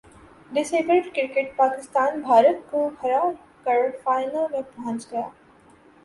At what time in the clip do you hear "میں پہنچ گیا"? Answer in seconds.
4.51-5.27